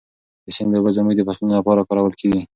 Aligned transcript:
د 0.45 0.47
سیند 0.55 0.73
اوبه 0.75 0.91
زموږ 0.97 1.13
د 1.15 1.21
فصلونو 1.27 1.57
لپاره 1.59 1.87
کارول 1.89 2.13
کېږي. 2.21 2.41